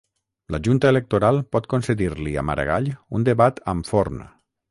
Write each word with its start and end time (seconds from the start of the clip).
La 0.53 0.59
Junta 0.67 0.89
electoral 0.93 1.37
pot 1.57 1.67
concedir-li 1.75 2.33
a 2.43 2.45
Maragall 2.49 2.91
un 3.19 3.29
debat 3.31 3.63
amb 3.75 3.93
Forn 3.93 4.19